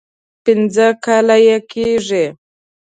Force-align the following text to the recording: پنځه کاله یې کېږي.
پنځه 0.43 0.87
کاله 1.03 1.37
یې 1.47 1.57
کېږي. 1.71 2.25